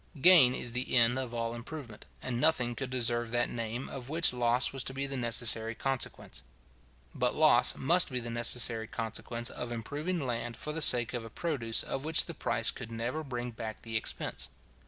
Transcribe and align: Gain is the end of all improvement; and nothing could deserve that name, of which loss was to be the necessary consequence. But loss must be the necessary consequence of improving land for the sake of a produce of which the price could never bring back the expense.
Gain 0.19 0.55
is 0.55 0.71
the 0.71 0.95
end 0.95 1.19
of 1.19 1.31
all 1.31 1.53
improvement; 1.53 2.07
and 2.23 2.41
nothing 2.41 2.73
could 2.75 2.89
deserve 2.89 3.29
that 3.29 3.51
name, 3.51 3.87
of 3.87 4.09
which 4.09 4.33
loss 4.33 4.73
was 4.73 4.83
to 4.85 4.95
be 4.95 5.05
the 5.05 5.15
necessary 5.15 5.75
consequence. 5.75 6.41
But 7.13 7.35
loss 7.35 7.75
must 7.75 8.09
be 8.09 8.19
the 8.19 8.31
necessary 8.31 8.87
consequence 8.87 9.51
of 9.51 9.71
improving 9.71 10.19
land 10.19 10.57
for 10.57 10.73
the 10.73 10.81
sake 10.81 11.13
of 11.13 11.23
a 11.23 11.29
produce 11.29 11.83
of 11.83 12.03
which 12.03 12.25
the 12.25 12.33
price 12.33 12.71
could 12.71 12.89
never 12.91 13.23
bring 13.23 13.51
back 13.51 13.83
the 13.83 13.95
expense. 13.95 14.49